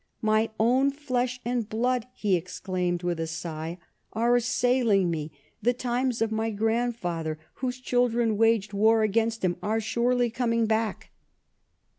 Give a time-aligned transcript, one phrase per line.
[0.23, 3.77] "My own flesh and blood," he exclaimed with a sigh,"
[4.13, 5.31] are assailing me;
[5.61, 11.11] the times of my grandfather, whose children waged war against him, are surely coming back."